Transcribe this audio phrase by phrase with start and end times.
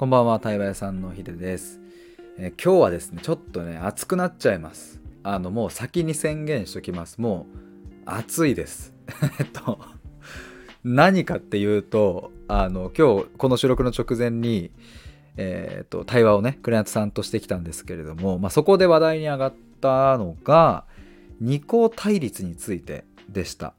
[0.00, 1.78] こんばんは、対話屋さんのひでです、
[2.38, 4.98] えー、今日はですね、ちょっとね、暑くなっちゃいます。
[5.22, 7.20] あの、もう先に宣言しときます。
[7.20, 7.56] もう、
[8.06, 8.94] 暑いです。
[9.38, 9.78] えっと、
[10.84, 14.70] 何かっていうと、あの、今日、この収録の直前に、
[15.36, 20.86] えー、っと、対話をね、クライアントさんとしてきたんですけれども、まあ、そこで話題に上がったのが、
[21.42, 23.74] 二項対立についてでした。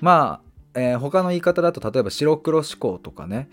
[0.00, 0.40] ま
[0.74, 3.50] あ、えー、他の言い方だと、例えば白黒思考とかね、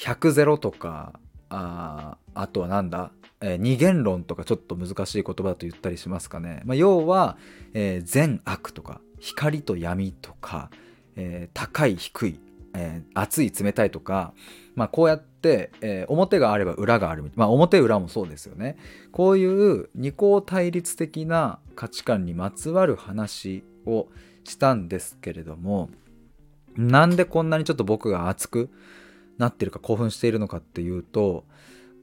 [0.00, 1.19] 100ゼロとか
[1.50, 7.36] ああとはなんだ、えー、二元論とかちょっと難しい言葉だと言ったりしますかね、まあ、要は、
[7.74, 10.70] えー、善悪とか光と闇とか、
[11.16, 12.40] えー、高い低い、
[12.74, 14.32] えー、熱い冷たいとか、
[14.76, 18.76] まあ、こうやって、えー、表があれば裏があるまあ表裏もそうですよね。
[19.10, 24.08] こういう二項対立的な価値観にまつわる話を
[24.44, 25.90] したんですけれども
[26.76, 28.70] なんでこんなにちょっと僕が熱く
[29.40, 31.44] なってるか興奮しているのかっていうと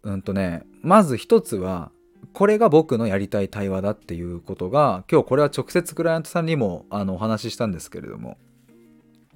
[0.03, 1.91] うんとねまず一つは
[2.33, 8.37] これが僕のやりたい対話だっていうことが今日これは直接クライアントさんにもあのお話ししたんですけれども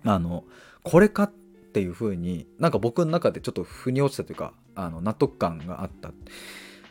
[0.03, 0.43] あの
[0.83, 1.31] これかっ
[1.73, 6.11] ていうふうになんか僕の中でちょっと腑に落ちたというかあの納得感があった。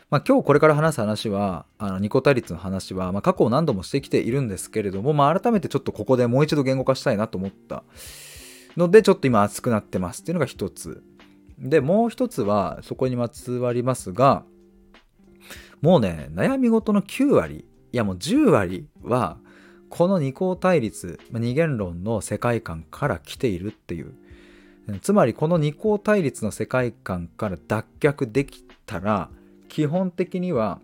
[0.09, 7.85] まあ、今日これから話す話はあのニコ対立の話は、まあ、過去を何度もしてきているんですけれども、まあ、改めてちょっとここでもう一度言語化したいなと思った
[8.77, 11.03] のでちょっと今熱くなってますっていうのが一つ
[11.57, 14.43] でもう一つはそこにまつわりますが
[15.81, 19.37] もうね悩み事の9割いやもう10割は
[19.89, 24.13] この二項対立二元論の世界観から来ているっていう
[25.01, 29.29] つまりこの二項対立の世界観から脱却できたら
[29.69, 30.79] 基本的には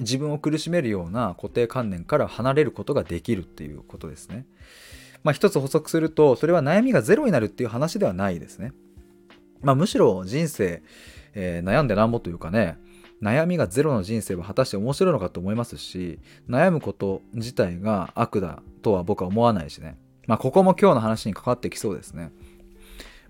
[0.00, 4.46] 自分を苦しめるような固定観念から離れることができるっていうことですね。
[5.24, 8.72] まあ、一つ補足するとそれは悩みがゼロになるっていう話ではないですね。
[9.62, 10.82] まあ、むしろ人生、
[11.34, 12.78] えー、悩んでなんぼというかね
[13.22, 16.18] 悩みがゼロの人生は果たして面白いのかと思いますし
[16.48, 19.96] 悩むこと自体が悪だとは僕は思わないしね
[20.26, 22.32] まあここも今日の話に関わってきそうですね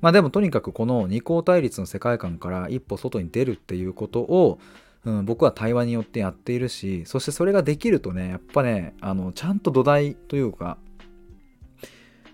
[0.01, 4.59] まあでもとにかくこの二項対立の世界観から一歩外に出るっていうことを、
[5.05, 10.79] うん、僕は対話によってやっているしそしてそれができるとねやっぱねあのちゃんと土台というか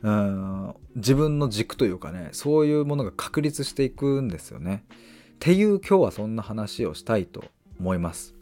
[0.02, 4.84] うん自分の軸というかねそういうものが確立していくんですよね。
[4.90, 7.44] っていう今日はそんな話をしたいと
[7.78, 8.34] 思います。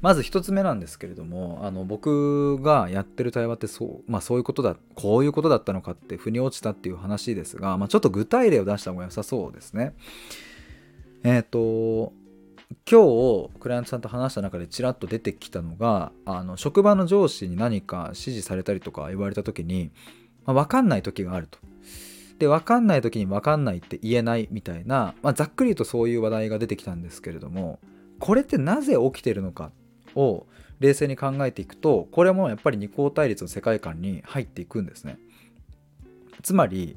[0.00, 9.94] まず1つ目なんですけれどもあの僕がやってる対話ってそう,、まあ、そういうことだこういうことだったのかって腑に落ちたっていう話ですが、まあ、ちょっと具体例を出した方が良さそうですね。
[11.24, 12.12] えっ、ー、と
[12.90, 19.90] 今日クライアントさんと話した中でちらっと出てきたのがあの職場の上司に何か指示されたりとか言われた時に、
[20.44, 21.58] まあ、分かんない時があると。
[22.38, 27.80] で分かんない時に分かんないって言えないみたいな、まあ、ざっくり言うとそういう話題が出てきたんですけれども
[28.20, 29.72] これってなぜ起きてるのか
[30.14, 30.46] を
[30.78, 35.18] 冷静に考えていくとこれもやっぱり二項対立の世界観に入っていくんですね。
[36.42, 36.96] つまり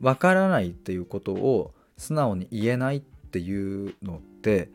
[0.00, 4.68] 分からないっていうことを素直に言えないっていうのって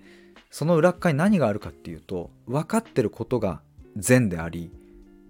[0.58, 3.62] その裏側に何があるかっていうと分かってることが
[3.96, 4.72] 善であり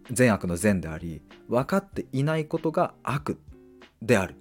[0.09, 3.37] 善悪の善であり分かっていないことが悪
[4.01, 4.35] である。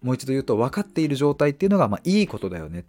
[0.00, 2.84] もう一度言うと分かっている状態っていうのがまあいいことだよね。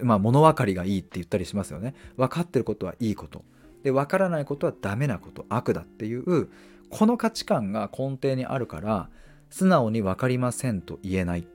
[0.00, 1.94] まあ物分かりがいいって言ったりしますよね。
[2.16, 3.44] 分かってることはいいこと。
[3.82, 5.44] で分からないことはダメなこと。
[5.50, 6.48] 悪だっていう
[6.88, 9.10] この価値観が根底にあるから
[9.50, 11.46] 素直に分かりませんと言えない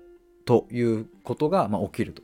[0.45, 2.21] ということがまあ起きると。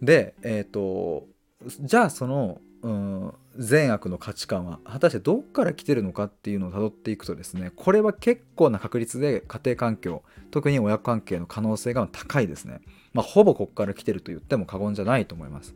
[0.00, 1.30] で、えっ、ー、と
[1.66, 12.80] じゃあその、うん、善悪の価値観は果たしてどっから来てるのかっていうのをたどっていくとですねこれは結構な確率で家庭環境特に親子関係の可能性が高いですね。
[13.12, 15.74] まあ、ほぼここから来てると言っても過言じゃないと思います。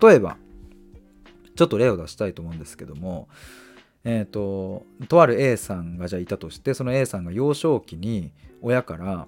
[0.00, 0.36] 例えば
[1.54, 3.28] ちょっと例を出したいと思うんですけども
[4.04, 9.26] えっ、ー、ととある A さんがじゃあいたとしてその A さんが幼少期に親から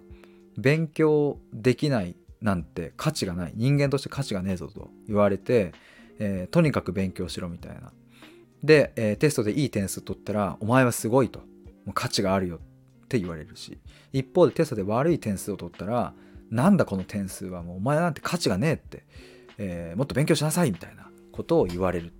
[0.56, 5.72] 勉強できないなんて価値がない人間として価値がねえぞと言われて、
[6.18, 7.92] えー、とにかく勉強しろみたいな。
[8.62, 11.40] で、えー、テストでいい点数取ったらお前はすごいと。
[11.84, 13.78] もう価値があるよって言われるし。
[14.12, 16.14] 一方でテストで悪い点数を取ったら
[16.50, 19.04] なんだこの点数はもうお前なんて価値がねえって、
[19.58, 22.12] えー、もっと勉強しなさいみたいなことを言われる。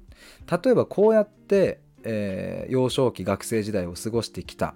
[0.50, 4.74] 例えばこうやって、えー、幼少期学生時代を過ごしてきた。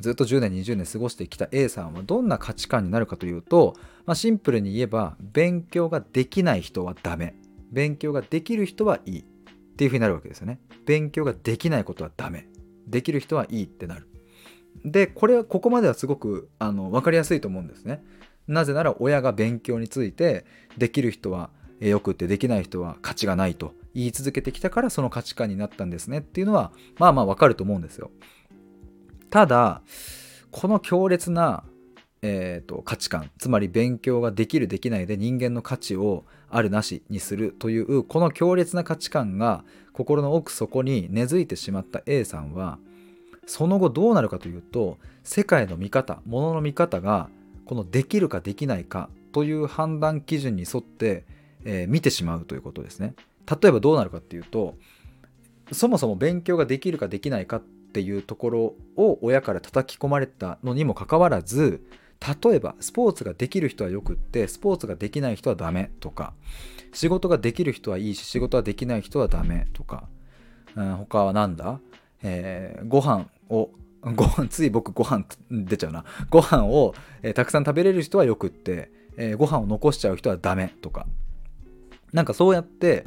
[0.00, 7.36] ずっと10年20年過ごしてきた A さんはどんな価値観になるかというと、まあ、シンプルに言えば勉強ができない人はダメ。
[7.72, 9.24] 勉強ができる人はいいっ
[9.76, 10.60] ていうふうになるわけですよね。
[10.86, 12.46] 勉強ができないことはダメ。
[12.86, 14.08] できる人はいいってなる。
[14.84, 18.02] でこれはここまではすごくあの分かりやすいと思うんですね。
[18.46, 20.44] なぜなら親が勉強について
[20.76, 28.10] できる人はよくってできない人は価値がないと言い続けてきたからその価値観になったんですねっていうのはまあまあわかると思うんですよ。
[29.30, 29.82] ただ
[30.50, 31.64] この強烈な、
[32.22, 42.78] えーと、価値観つまり勉強ができるできないで人間の価値をあるなしにするというこの強烈な価値観が心の奥底に根付いてしまった A さんは
[43.46, 47.28] その後どうなるかというと世界の見方ものの見方が
[47.64, 51.24] このできるかできないかという判断基準に沿って、
[51.64, 53.14] えー、見てしまうということですね。
[53.50, 54.76] 例えばどうなるかっていうと
[55.72, 61.82] そもそも勉強ができるかできないかっていうところを親から叩き込まれたのにもかかわらず
[62.44, 66.34] 例えばスポーツができる人はよくってスポーツができない人はダメとか
[66.92, 70.08] 仕事ができる人はいいし仕事ができない人はダメとか、
[70.76, 71.80] うん、他は何だ、
[72.22, 73.70] えー、ご飯を
[74.02, 76.04] ご飯つい僕ご飯出ちゃうな。
[76.28, 76.92] ご飯を、
[77.22, 81.06] えー、たくさん食べれる人はよくって、えー、ご飯を残しちゃう人はダメとか。
[82.12, 83.04] なんかそうやって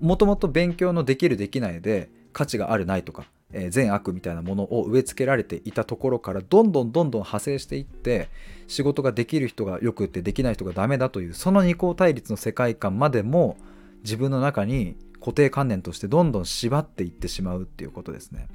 [0.00, 8.28] もともと勉強のできるできないで価値があるないとかえー、善悪みたいなものを植え付けられていたところからどんどんどんどん派生していって
[8.66, 13.56] 仕事ができる人がよくってできない人がダメだというその二項対立の世界観までも
[14.02, 18.48] 自分の中に固定観念としてどんどん縛っていってしまうっていうことですね。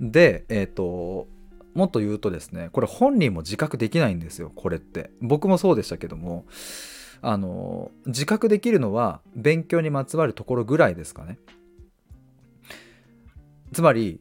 [0.00, 1.26] で、えっ、ー、と
[1.74, 6.44] もっと言うとですねこれ本人も自覚できないんですよこれって僕もそうでしたけども
[7.22, 11.38] あの自覚できるのは勉強にまつわるところぐらいですかね
[13.72, 14.20] つまり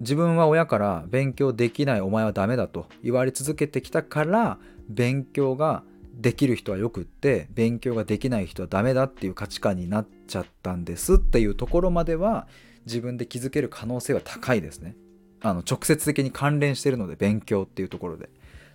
[0.00, 5.82] 自分は親から勉強できないお前はダメだと言われ続けてきたから勉強が
[6.14, 12.46] できる人はよくって勉強ができない人はダメだっていう価値観になっちゃったんですっていうところまでは
[12.86, 14.96] 自分で気づける可能性は高いですね。
[15.42, 18.30] あの直接的に関連してるので勉強っていうところで。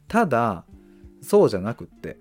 [0.07, 0.66] ただ
[1.22, 2.18] そうじゃなくって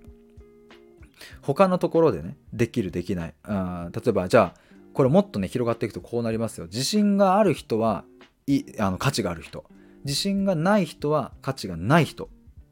[1.42, 4.60] 他のところでねできるできないあ例えばじゃあ
[4.92, 6.66] これもっとね広がっていくとこうなりますよ。
[6.66, 8.04] 自信がある人は
[8.46, 9.64] いあの価値がある人。
[10.04, 12.28] 自信がない人は価値がない人。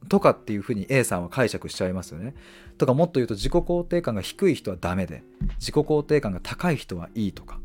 [0.09, 2.35] とかっていうふうに A さんは解釈しちゃいますよね。
[2.79, 5.23] とかもっと言うと自己肯定感が低い人はダメで。
[5.59, 7.61] 自己肯定感が高い人はいいとか。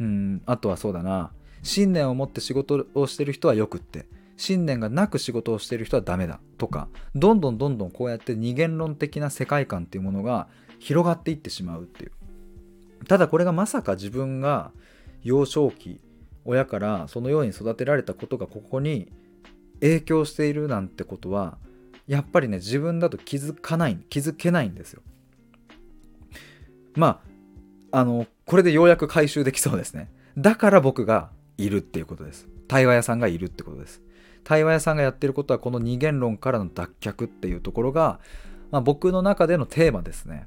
[0.00, 1.30] うんあとはそうだな。
[1.62, 4.06] 信念を持って仕事をしてる人はよくって。
[4.36, 6.40] 信念がなく仕事をしてる人はダメだ。
[6.58, 6.88] とか。
[7.14, 10.48] どんどんどんどんこうやって二元論的な世界観っていうものが
[10.80, 12.12] 広がっていってしまうっていう。
[13.06, 14.72] ただこれがまさか自分が
[15.22, 16.00] 幼少期
[16.44, 19.10] 親からそのように育てられたことがここに
[19.80, 21.58] 影響しているなんてことは
[22.06, 25.02] やっぱりね自分だと気づかない気づけないんですよ。
[26.94, 27.22] ま
[27.92, 30.10] ああのこれでようやく回収できそうですね。
[30.36, 32.48] だから僕がいるっていうことです。
[32.68, 34.02] 対話屋さんがいるってことです。
[34.42, 38.20] 対話屋さんがやってることはこの二元論からの脱却っていうところが、
[38.70, 40.46] まあ、僕の中でのテーマですね。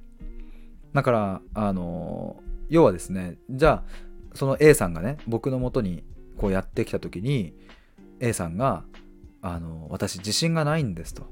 [0.98, 2.38] だからあの
[2.70, 6.04] 要はですねじゃあその A さんがね僕のもとに
[6.40, 7.54] こうやってきた時に
[8.20, 8.84] A さんが
[9.44, 11.28] あの私自信がないんですと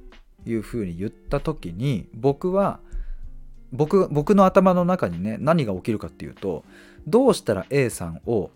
[0.45, 2.79] いうふうに言った時に僕は
[3.71, 6.63] 僕僕の頭の中にね何が起きるかっていうと
[7.07, 8.51] どうしたら A さんを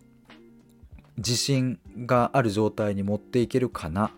[1.18, 4.12] 自信がある状態に持っていけるかな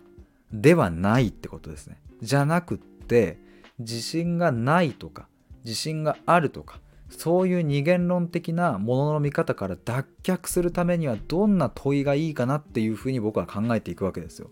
[0.52, 1.96] ではないってことですね。
[2.20, 3.38] じゃなくって
[3.78, 5.26] 自信がないとか
[5.64, 6.81] 自信があるとか
[7.16, 14.50] そういう二元論的なものの見方から脱却するためにはどんな問いがいいかなっていうふうに僕は考えていくわけですよ。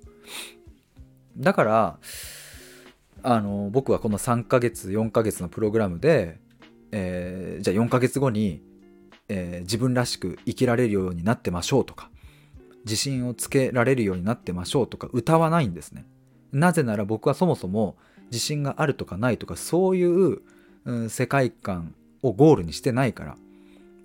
[1.37, 1.99] だから
[3.23, 6.39] あの僕はこの3ヶ月4ヶ月のプログラムで、
[6.93, 8.63] えー、じゃあ4ヶ月後に、
[9.29, 12.11] えー、自分らしく生きられるようになってましょうとか
[12.85, 16.07] 自信をつけられるようになってましょうとか歌わないんですね。
[16.53, 17.97] なぜなら僕はそもそも
[18.31, 20.39] 自信があるとかないとかそういう、
[20.85, 23.37] うん、世界観をゴールにしてないから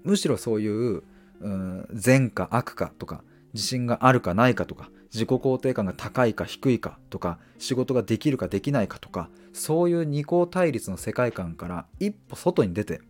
[0.03, 1.03] むしろそういう、
[1.41, 13.01] う、善か悪かとか自信があるかないかとか自己肯定感が高いか低いかとか仕事ができるかできないかとかそういう二項対立の世界観から一歩外に出て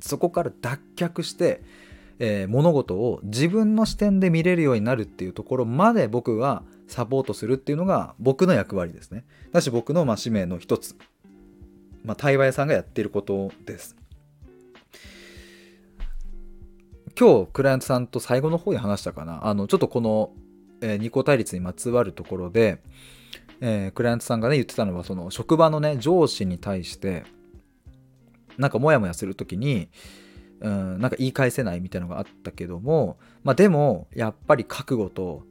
[0.00, 1.62] そこから脱却して、
[2.18, 9.24] えー、物事を自分の視点で見れるようになるっていうところまで僕はサポートするっていうのが僕の役割ですね。
[9.52, 10.94] だし僕のま使命の一つ
[12.04, 13.96] まあ、対話屋さんがやっていることです。
[17.18, 20.30] 今日クライアントさんと最後の方に話したかなあのちょっとこの、
[20.80, 22.80] えー、二項対立にまつわるところで、
[23.60, 27.24] えー、クライアントさんがね言ってたのはその職場のね上司に対して
[28.56, 29.88] なんかモヤモヤする時に
[30.60, 35.42] うんなんか言い返せないみたいなのがあったけどもまあでもやっぱり覚悟と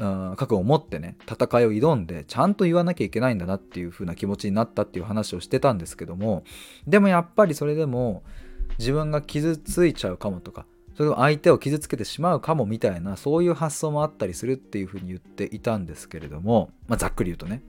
[0.00, 6.42] うん覚悟を持ってね戦いを挑んでちゃんと言わなきゃいけないんだなっていう風な気持ちになったっていう話をしてたんですけども
[6.86, 8.24] でもやっぱりそれでも
[8.78, 17.62] 自分が傷ついちゃうかもとかそれを相手を傷つけてしまうかもみたいなそういう発想もあったりするっていうふうに言っていたんですけれども、まあ、ざっくり言うとね。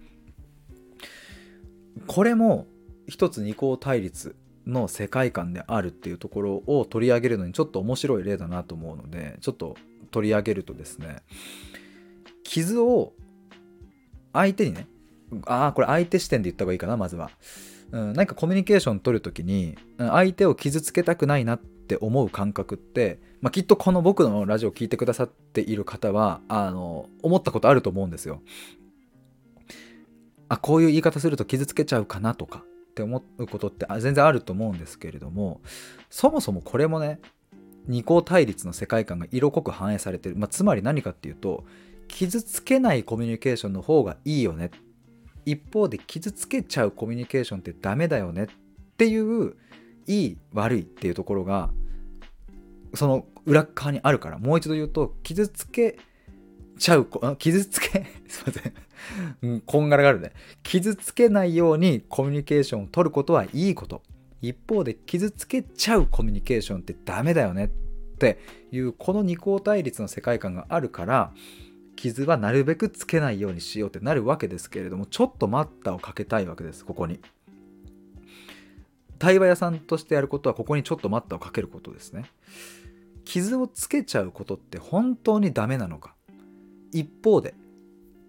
[2.07, 2.67] これも
[3.07, 4.35] 一つ二項対立
[4.67, 9.75] の世界観であるっていうところを取り上げるのにちょっと面白い例だなと思うのでちょっと
[10.11, 11.17] 取り上げるとですね
[12.45, 13.11] 傷を
[14.31, 14.87] 相手にね
[15.45, 17.31] ああこれ相手視点で言った方がいいかなまずは、
[17.91, 28.41] うん、何かコミュニケーション取る時に相手を傷つけたくないなって思う感覚って、まあ、きっとこの僕のラジオを聴いてくださっている方はあの思ったことあると思うんですよ。
[30.47, 35.59] あこういう言い方すると傷つけちゃうかなとかって思うことって全然あると思うんですけれども
[36.11, 37.19] そもそもこれもね
[37.87, 41.65] 二項対立の世界観が色濃く反映されてる、まあ、つまり何かっていうと
[42.07, 44.71] 傷つけないコミュニケーションの方がいいよね。
[45.45, 48.47] 一方で傷つけちゃうコミュニケーションってダメだよねっ
[48.97, 49.55] ていう
[50.07, 51.69] いい悪いっていうところが
[52.95, 54.39] その裏側にあるから。
[54.39, 55.97] もう一度言うと傷つけ
[56.77, 57.07] ちゃう
[57.37, 58.73] 傷つけ すいません、
[59.41, 60.31] うん、こんがらがるね。
[60.63, 64.01] 傷つけないようにコミュニケーションを取ることはいいこと。
[64.41, 67.69] 一方で傷つけちゃうコミュニケーションってダメだよねっ
[68.17, 68.39] て
[68.71, 71.33] いうこの二項対立の世界観があるから
[71.95, 77.19] 傷はなるべくつけないようにしようってなるわけですけれどもちょっと待ったをかけたいわけですここに。
[79.17, 82.25] 対話屋さんとしてやることはここにちょっと待ったをかけることですね。
[83.23, 86.13] 傷をつけちゃうことって本当にダメなのか。
[86.91, 87.55] 一方で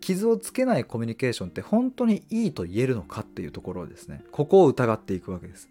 [0.00, 4.22] 傷をつけないコミュニケーションって本当にいいと言えるのかっていうところですね。
[4.30, 5.68] ここを疑っていくわけです。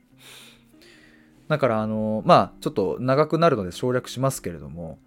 [1.48, 4.98] だからあのまあちょっと長くなるので省略しますけれども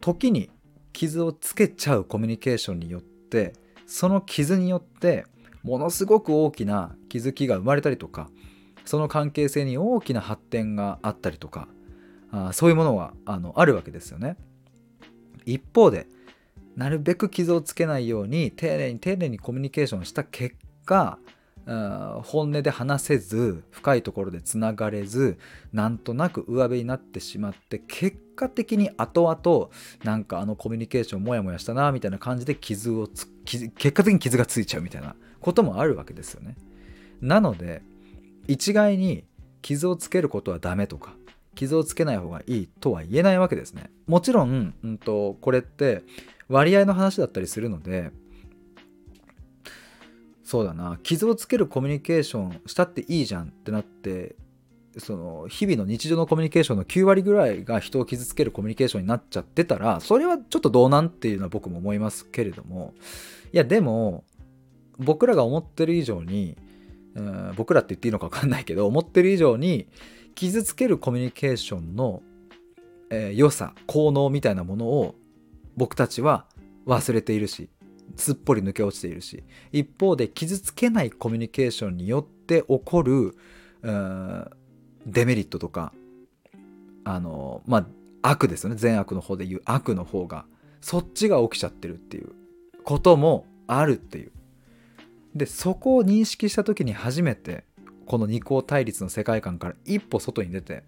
[0.00, 0.50] 時に
[0.94, 3.52] 傷をつけちゃうコミュニケーションによって
[3.86, 5.26] その傷によって
[5.62, 8.30] ものすごく大きな気づきが生まれたりとか
[8.86, 11.68] その関係性に大きな発展があったりとか
[12.30, 14.36] あそういうものがあのあるわけですよね。
[15.46, 16.06] 一方で
[16.76, 21.18] なるべく傷をつけないように丁寧に丁寧にコミュニケーションした結果
[21.66, 25.38] 本音で話せず深いところでつながれず
[25.72, 29.70] なんとなく上辺になってしまって結果的に後々
[30.04, 36.56] なんかあのコミュニケーションモヤモヤしたなみたいな感じで傷をつ結果的に傷がついちゃうみたいなこともあるわけですよね。
[37.20, 37.82] なので
[38.46, 39.24] 一概に
[39.62, 41.14] 傷をつけることはダメとか
[41.54, 43.90] 傷をつけない方がいいとは言えないわけですね。
[44.06, 46.02] もちろん、うんと、これって
[46.48, 48.10] 割合の話だったりするので
[50.42, 54.36] そうだな傷をつけるコミュニケーションしたっていいじゃんってなって
[54.98, 62.94] その日々の日常のコミュニケーションの9割ぐらいが人を傷つけるコミュニケーションになっちゃってたらそれはちょっとどうなんっていうのは僕も思いますけれども。
[63.52, 64.24] いやでも
[64.98, 66.56] 僕らが思ってる以上に、
[67.14, 69.86] うん、僕らって言っていいのか分かんないけど思ってる以上に
[70.34, 72.22] 傷つけるコミュニケーションの、
[73.10, 75.14] えー、良さ効能みたいなものを
[75.76, 76.46] 僕たちは
[76.86, 77.70] 忘れているし
[78.16, 83.36] すっぽり抜け落ちているし一方で傷つけないコミュニケーションによって起こる
[85.06, 85.92] デメリットとか
[87.04, 87.86] あのまあ
[88.22, 88.76] 悪ですよね。
[88.76, 90.46] 善悪の方で言う悪の方が
[90.80, 92.32] そっちが起きちゃってるっていう
[92.84, 94.32] こともあるっていう。
[95.34, 97.64] でそこを認識した時に初めて
[98.06, 100.84] この二項対立の世界観から一歩外に出て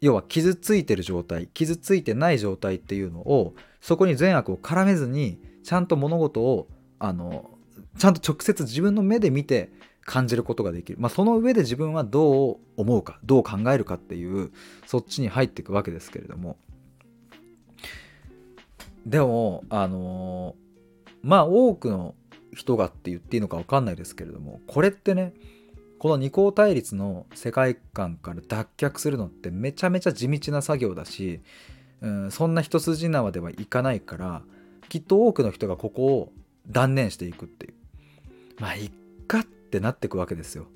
[0.00, 6.68] 要は傷ついてる状態傷ついてない状態っていうのをそこに善悪を絡めずにちゃんと物事を
[6.98, 7.50] あの
[7.96, 9.72] ちゃんと直接自分の目で見て
[10.08, 14.50] 感じることができる、まあ、その上で自分はどう思うかどう考えるかっていう
[14.86, 16.56] そっちに入っていくわけですけれども。
[19.04, 20.54] でもあの
[21.22, 22.14] まあ多くの
[22.54, 25.34] 人がって言っていいのか分かんないですけれどもこれってね
[25.98, 31.40] この二項対立の世界観から脱却するのってめちゃめちゃ地道な作業だし、
[32.00, 34.42] うん、そんな一筋縄ではいかないから
[34.88, 36.32] きっと多くの人がここを
[36.66, 37.74] 断念していくっていう。
[38.58, 38.90] まあいっ
[39.26, 40.66] かってってなってくわけですよ。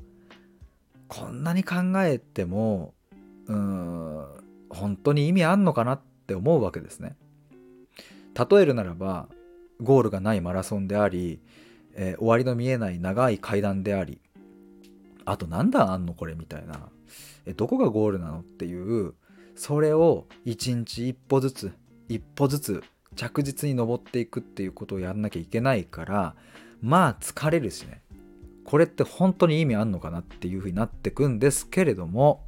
[1.08, 2.94] こんなに考えても
[3.46, 4.26] うん
[4.68, 7.16] 本当に意味あんのかなって思うわけですね。
[8.50, 9.28] 例えるならば
[9.80, 11.40] ゴールがないマラソンであり、
[11.94, 14.20] えー、終わりの見えない長い階段であり
[15.24, 16.88] あと何段あんのこれみたいな
[17.46, 19.14] えどこがゴールなのっていう
[19.54, 21.72] それを一日一歩ずつ
[22.08, 22.84] 一歩ずつ
[23.16, 26.34] 着実に登っていくっていうことをやんなきゃいけないから
[26.80, 28.01] まあ疲れるしね
[28.64, 32.44] これって本当に意味あんのかなっていうふうになってくんですけれども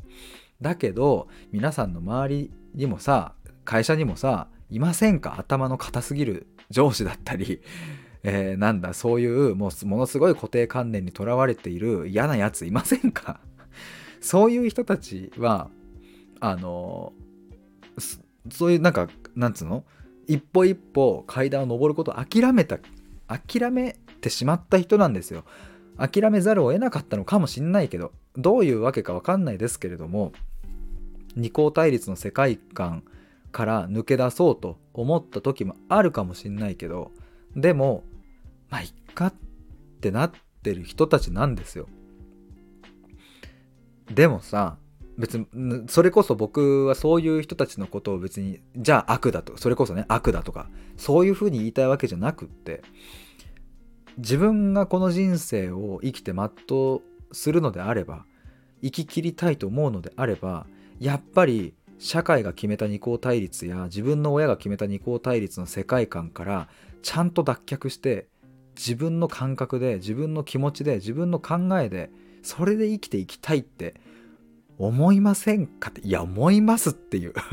[0.61, 5.37] だけど皆さんの周りにもさ会社にもさいませんか？
[5.39, 7.61] 頭の固すぎる上司だったり、
[8.25, 13.41] えー、なんだそういうもうものすごい固定観念にとらわれている嫌なやついませんか？
[14.21, 15.71] そういう人たちは
[16.41, 17.13] あの
[18.51, 19.85] そういうなんかなんつうの？
[20.27, 22.79] 一歩一歩階段を上ることを諦めた
[23.29, 25.45] 諦めてしまった人なんですよ。
[25.97, 30.33] 諦めざるを得なかったのかもしんないけどどういうわけか分かんないですけれども
[31.37, 33.05] 二項対立の世界観
[33.53, 37.13] から抜け出そうと思った時もあるかもしんないけど
[37.57, 38.05] でも
[38.71, 39.35] まあいっかっ
[40.01, 40.33] てなっ
[40.63, 41.87] てる人たちなんですよ。
[44.13, 44.77] でもさ
[45.17, 45.47] 別に
[45.89, 52.83] それこそ僕はそういう人たちのことを別にじゃあ悪だとそれこそね悪だとかそういうふうに言いたいわけじゃなくって
[54.19, 57.03] 自分がこの人生を生きて全う
[57.33, 58.25] するのであれば
[58.83, 60.67] 生き切りたいと思うのであれば
[61.01, 66.69] やっぱり社会が決めた二項対立や自分の親が決めた二項対立の世界観から
[67.03, 68.29] ちゃんと脱却して
[68.77, 72.11] 自分の感覚で自分の気持ちで自分の考えで
[72.43, 73.95] それで生きていきたいって
[74.79, 77.35] 思いませんかっていや思いますっていう。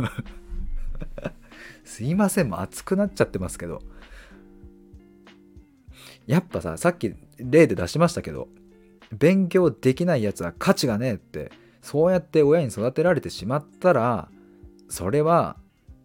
[1.83, 2.49] すいません。
[2.49, 3.81] もう熱くなっちゃってますけど。
[6.31, 8.47] やっぱささっき例で出しましたけど
[9.11, 14.29] 勉強できないやつは価値がねえってそうやって親に育てられてしまったら
[14.87, 15.57] それは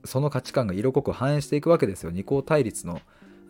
[0.04, 2.10] その価値観が色濃く反映していくわけですよ。
[2.10, 3.00] 二項対立の、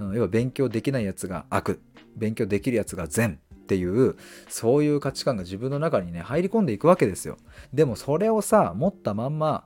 [0.00, 1.80] うん、要は勉強できないやつが悪
[2.14, 4.16] 勉強できるやつが善っていう
[4.49, 7.38] そういう価値観が自分の中にね入り込んでいくわけですよ。
[7.73, 9.64] でもそれをさ持ったまんま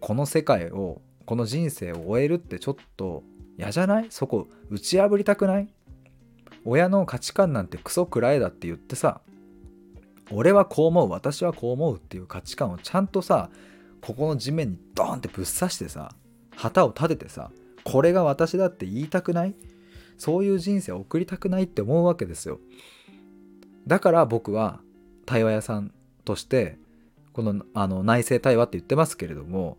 [0.00, 3.22] この世界をこの人生を終えるってちょっと
[3.58, 4.06] 嫌じゃない？
[4.08, 5.68] そこ打ち破りたくない？
[6.64, 9.20] 親の価値観なんてクソくらえだって言ってさ
[10.30, 13.50] 俺はこう思う私はこう思うっていう価値観をちゃんとさ
[14.00, 16.12] ここの地面にドーンってぶっ刺してさ
[16.56, 17.50] 旗を立ててさ
[17.84, 19.54] これが私だって言いたくない？
[20.16, 22.60] そういう人生を送りたくないって思うわけですよ。
[23.86, 24.80] だから僕は
[25.26, 25.92] 対話屋さん
[26.24, 26.78] として
[27.32, 29.78] このあの内政対話って言ってますけれども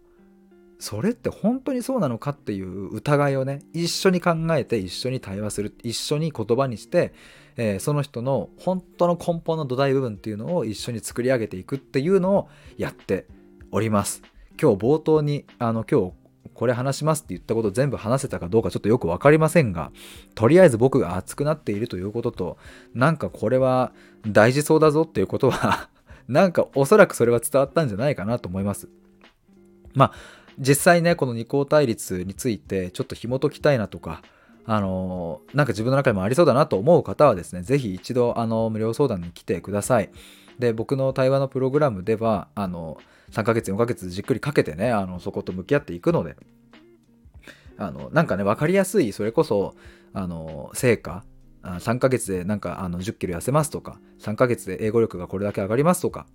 [0.83, 7.13] それって本当にそうなのかっていう疑いをね一緒に考えて一緒に対話する一緒に言葉にして、
[7.55, 13.27] えー、その人の本当の根本の土台部分っていうのを一緒に作り上げていくっていうのをやって
[13.71, 14.23] おります。
[14.61, 16.11] 今日冒頭にあの今日
[16.53, 19.89] これ話しますって言ったこと全部話せたかどうかちょっとよく分かりませんが
[20.35, 22.57] とりあえず僕が熱くなっているということと
[22.93, 23.93] なんかこれは
[24.27, 25.87] 大事そうだぞっていうことは
[26.27, 28.89] なんかおそらくそれは伝わったんじゃないかなと思います。
[29.93, 34.21] まあ実際ねこの二項対立についてちょっと紐解きたいなとか
[34.65, 40.09] あのなんか自分の中にもありそうだなと思う方はですね是非一度あの無料相談に来てください。
[40.59, 42.97] で僕の対話のプログラムではあの
[43.31, 46.35] 3ヶ月4ヶ月じっくりかけてねあのそこと向き合っていくので
[47.77, 49.73] あのなんかね分かりやすいそれこそ
[50.13, 51.23] あの成果
[51.63, 56.27] あ3ヶ月でなんかあの10キロ痩せますとか3ヶ月で英語力がこれだけ上がりますとか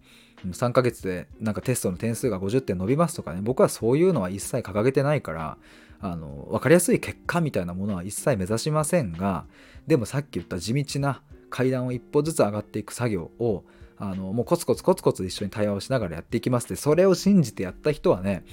[0.45, 5.59] 3ヶ月でなんかテストの点数が50点伸びますとかね僕はそういうのは一切掲げてないから
[6.01, 9.45] あの分かりやすい結果みたいなものは一切目指しませんが
[9.87, 13.65] でもさっき言った地道な階段を一歩ずつ上がっていく作業を
[13.99, 18.45] あのもうコツコツコツコツ一緒に対話をしながらやっていきますでそれを信じてやった人はね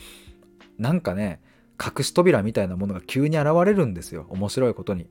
[0.80, 1.40] なんかね
[1.80, 5.08] 隠し扉みたいなものが急に現れるんですよ面白いことに。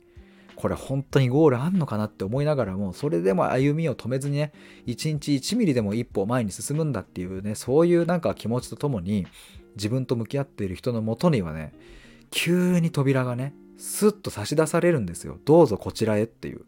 [0.56, 4.52] これ本当にゴールあんのかなって思いながらもそれでも歩みを止めずにね
[4.86, 9.26] 1日1ミリでも一歩前に進むんだっていうねそういうなんか気持ちとともに
[9.76, 11.72] 自分と向き合っている人のもとにはね
[12.30, 15.38] 急に扉がねスッと差し出されるんですよ。
[15.44, 16.62] どうぞこちらへっていう。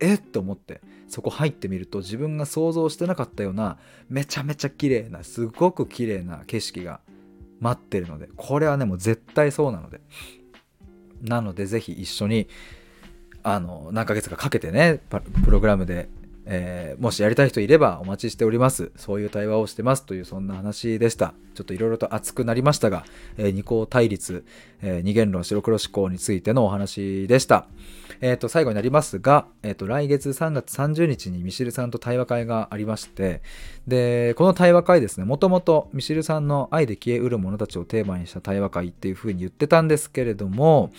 [0.00, 7.00] えっと思ってそこ入ってみると自分が想像してなかったようなめちゃめちゃ綺麗なすごく綺麗な景色が
[7.60, 10.00] 待ってるのでこれはねもう絶対そうなので。
[11.22, 12.48] なので是非一緒に
[13.42, 15.00] あの何ヶ月かかけてね
[15.44, 16.08] プログラムで、
[16.44, 18.90] えー、もしやりたい人いればお待ちしております。
[18.96, 21.34] そういう対話をしてますというそんな話でした。
[21.54, 23.04] ちょっといろいろと熱くなりましたが、
[23.36, 24.44] えー、二項対立、
[24.82, 27.66] えー、二元論白黒思考についてのお話でした。
[28.20, 33.42] えっ、と最後になりますが、えっ、と来月3月30日にミシルさんと対話会がありまして
[33.88, 40.92] でこの対話会ですねもともとミシルさんの愛で消えうる者たちをテーマにした対話会っていうふうに言ってたんですけれども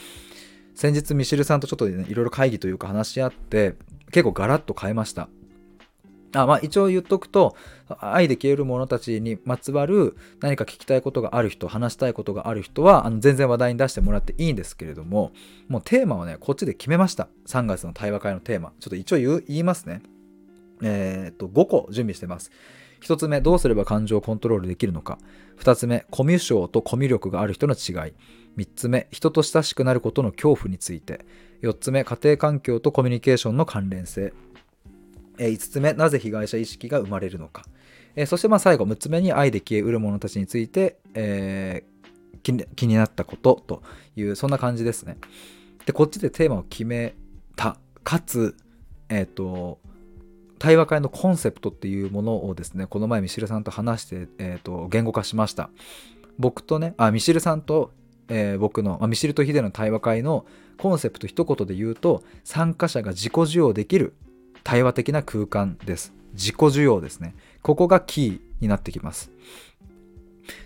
[0.75, 3.75] 先日ミシルさんとちょっといろいろ会議というか話し合って
[4.12, 5.29] 結構ガラッと変えました。
[6.36, 7.55] あまあ一応言っとくと
[7.99, 15.31] 愛で消える者たちにまつわる何か聞きたいことがある人話したいことがある人はあの全然話題に出してもらっていいんですけれども
[15.67, 17.27] もうテーマはねこっちで決めました。
[17.47, 18.73] 3月の対話会のテーマ。
[18.79, 20.01] ちょっと一応言いますね。
[20.81, 22.51] えー、っと5個準備してます。
[23.03, 25.19] 1つ目どうすれば感情をコントロールできるのか。
[25.59, 28.13] 2つ目コミュ障とコミュ力がある人の違い。
[28.58, 31.26] 3つ目人と親しくなることの恐怖について。
[31.63, 34.34] 4つ目家庭環境とコミュニケーションの関連性。
[35.38, 37.63] 5つ目なぜ被害者意識が生まれるのか。
[38.28, 43.82] そしてまあ最後6つ目に愛で消えうる者たちについて、えー、気になったことと
[44.16, 45.18] いうそんな感じですね。
[45.86, 47.16] でこっちでテーマを決め
[47.56, 48.56] たかつ
[49.10, 49.80] えっ、ー、と
[50.60, 55.70] 対話会のコンセプトっていうものをですねこの前ミシルさんと話して、えーと、言語化しました。
[56.38, 57.92] 僕とねあミシルさんと、
[58.29, 60.45] えー、僕の、まあ、ミシルとヒデの対話会の
[60.77, 64.13] コンセプト一言で言うと参加者が自己需要できる
[64.63, 66.13] 対話的な空間です。
[66.33, 67.36] 自己需要ですね。
[67.62, 69.31] ここがキーになってきます。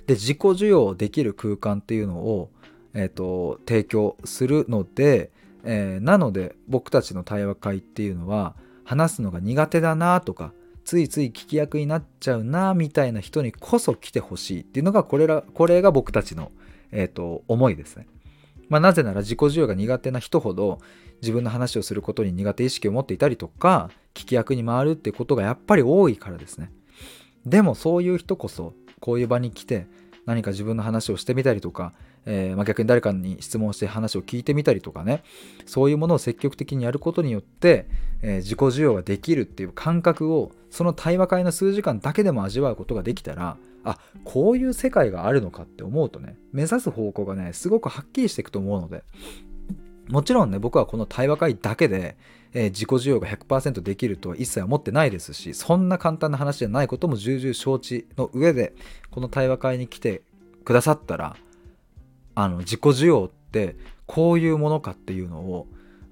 [0.06, 2.50] で自己需要できる空間っていうのを、
[2.94, 5.30] えーと提供するので、
[5.64, 10.54] えー、なので僕たちの対話会っていうのは話すのが苦手だなとか
[10.86, 16.54] ついつい聞き役になっちゃうなみたいな人にこそ来てほしいっていうのがこれらこれが僕たちの、
[16.92, 18.08] えーと、重いですね。
[18.70, 20.80] まあ、なぜなら自己需要が苦手な人ほど
[21.22, 26.72] 自分の話をすることに苦手意識を持っていたりとか聞き役に回るっていうことがやっぱり多いからですね。
[27.46, 29.88] でもそういう人こそこういう場に来て
[30.26, 31.94] 何か自分の話をしてみたりとか
[32.30, 35.24] えー、まあ、逆に誰かに質問して話を聞いてみたりとかね。
[35.66, 37.88] そういうものを積極的にやることによって、
[38.22, 49.04] えー、自己需要ができるっていう感覚をその対話会の数時間だけでも味わうことができたらあこういう世界があるのかって思うとね目指す方向がねすごくはっきりしていくと思うので。
[50.10, 52.16] もちろんね僕はこの対話会だけで、
[52.54, 58.74] えー、自己需要が100%できるとは一切思ってないですしそんな簡単な話じゃないことも重々承知の上で
[59.12, 60.22] この対話会に来て
[60.64, 61.36] くださったら
[62.40, 65.68] あの自己需要ってこういうものかっていうのを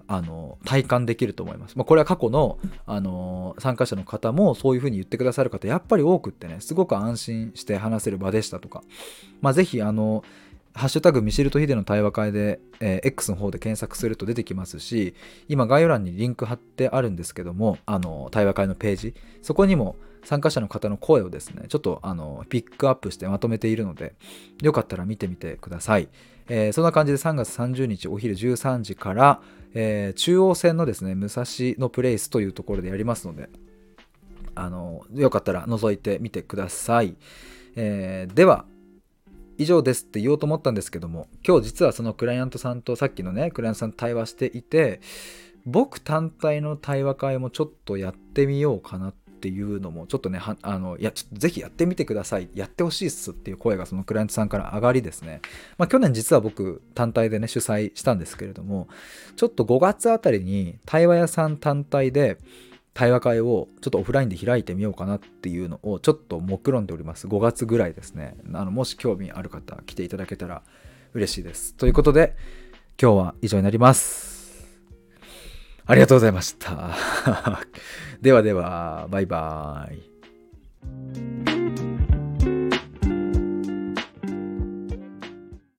[0.08, 1.78] あの体感できると思います。
[1.78, 2.58] まあ、これは過去の
[2.88, 8.82] あの参加者の方もそういうふうに言ってくださる方やっぱり多くってねすごく安心して話せる場でしたとか、
[9.40, 10.24] まあ、ぜひあの
[10.76, 15.16] ハッシュタグミシルとヒデの対話会で、えー、X の方で検索すると出てきますし
[15.48, 24.16] 今概要欄にリンク貼ってあるんですけどもあの対話会のページそこにも参加者の方の声をですね、ちょっとあのピックアップしてまとめているので、
[24.62, 26.10] よかったら見てみてください。
[26.48, 29.42] えー、そんな感じで3月30日お昼13時から、
[29.74, 33.50] えー、中央線のですね、武蔵野プレイスというところでやりますので、
[34.56, 37.16] あのよかったら覗いてみてください。
[37.76, 38.66] えー、では、
[39.58, 45.02] 以上ですって言おうと思ったんですけども、今日実はそのクライアントさんとさっきのね、クライアントさんと対話していて、
[45.66, 52.50] 僕単体の対話会もちょっとやってみようかなっていうのもちょっとねあのいやちょっとぜひやってみてください。
[52.54, 55.42] やってほしいっすっていう声がそのクライアントさんから上がりですね、
[55.78, 58.88] まあ、去年実は僕単体でね主催したんですけれども
[59.36, 62.38] ちょっと5月あたりに対話屋さん単体で
[62.96, 70.64] 対話会をちょっとオフラインで開いてみようかなっていうのをちょっと目論んでおります5月ぐらいですねあのもし興味ある方来ていただけたら
[71.14, 72.36] 嬉しいですということで
[73.00, 74.36] 今日は以上になります
[75.88, 76.96] ありがとうございました。
[78.20, 81.85] ではでは、バイバーイ。